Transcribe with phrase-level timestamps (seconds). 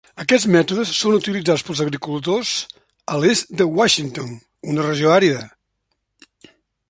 [0.21, 2.53] Aquests mètodes són utilitzats pels agricultors
[3.15, 4.33] a l'est de Washington,
[4.75, 5.45] una regió àrida.